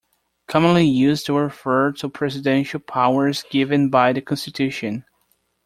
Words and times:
Commonly 0.47 0.87
used 0.87 1.27
to 1.27 1.33
refer 1.37 1.91
to 1.91 2.09
Presidential 2.09 2.79
powers 2.79 3.43
given 3.51 3.91
by 3.91 4.11
the 4.13 4.21
constitution. 4.21 5.05